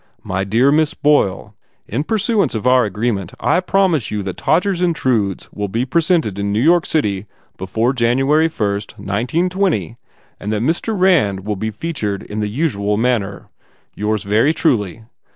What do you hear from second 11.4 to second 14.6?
will be fea tured in the usual manner. Yours very